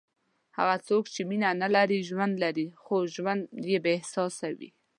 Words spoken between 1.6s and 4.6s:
نه لري، ژوند لري خو ژوند یې بېاحساسه